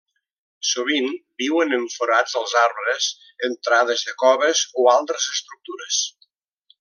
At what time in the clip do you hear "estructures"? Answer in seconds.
5.39-6.05